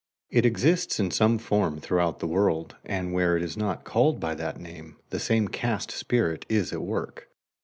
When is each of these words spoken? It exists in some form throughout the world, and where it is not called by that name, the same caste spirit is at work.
It 0.31 0.47
exists 0.47 0.99
in 0.99 1.11
some 1.11 1.37
form 1.37 1.79
throughout 1.79 2.17
the 2.17 2.27
world, 2.27 2.75
and 2.85 3.13
where 3.13 3.37
it 3.37 3.43
is 3.43 3.55
not 3.55 3.83
called 3.83 4.19
by 4.19 4.33
that 4.33 4.59
name, 4.59 4.97
the 5.11 5.19
same 5.19 5.47
caste 5.47 5.91
spirit 5.91 6.43
is 6.49 6.73
at 6.73 6.81
work. 6.81 7.27